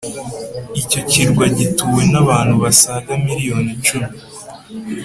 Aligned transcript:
Icyo 0.81 0.99
kirwa 1.09 1.45
gituwe 1.57 2.01
nabantu 2.11 2.53
basaga 2.63 3.11
miliyoni 3.25 3.69
icumi 3.77 4.09